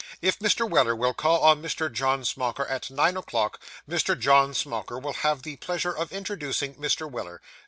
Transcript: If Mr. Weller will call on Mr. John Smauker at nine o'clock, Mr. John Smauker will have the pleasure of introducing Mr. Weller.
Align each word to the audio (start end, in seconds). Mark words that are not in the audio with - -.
If 0.19 0.39
Mr. 0.39 0.67
Weller 0.67 0.95
will 0.95 1.13
call 1.13 1.41
on 1.43 1.61
Mr. 1.61 1.93
John 1.93 2.23
Smauker 2.23 2.65
at 2.67 2.89
nine 2.89 3.15
o'clock, 3.17 3.61
Mr. 3.87 4.17
John 4.19 4.55
Smauker 4.55 4.99
will 4.99 5.13
have 5.21 5.43
the 5.43 5.57
pleasure 5.57 5.95
of 5.95 6.11
introducing 6.11 6.73
Mr. 6.73 7.07
Weller. 7.07 7.39